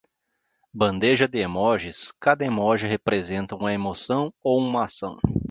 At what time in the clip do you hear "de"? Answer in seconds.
1.27-1.41